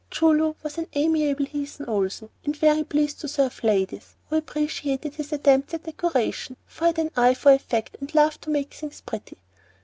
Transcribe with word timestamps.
Choo 0.09 0.31
Loo 0.33 0.55
was 0.63 0.79
an 0.79 0.87
amiable 0.95 1.45
heathen 1.45 1.85
also, 1.85 2.31
and 2.43 2.57
very 2.57 2.83
pleased 2.83 3.19
to 3.19 3.27
serve 3.27 3.63
ladies, 3.63 4.15
who 4.31 4.35
appreciated 4.37 5.13
his 5.13 5.31
attempts 5.31 5.75
at 5.75 5.83
decoration, 5.83 6.57
for 6.65 6.85
he 6.85 6.87
had 6.87 6.97
an 6.97 7.11
eye 7.15 7.35
for 7.35 7.51
effect 7.53 7.97
and 8.01 8.15
loved 8.15 8.41
to 8.41 8.49
make 8.49 8.73
things 8.73 9.01
pretty. 9.01 9.37